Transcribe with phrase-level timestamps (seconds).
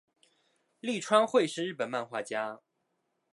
[0.79, 2.61] 立川惠是日本漫画家。